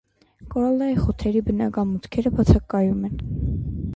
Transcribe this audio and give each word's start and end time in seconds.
Կորալային 0.53 1.01
խութերի 1.01 1.43
բնական 1.51 1.91
մուտքերը 1.91 2.33
բացակայում 2.39 3.07
են։ 3.11 3.23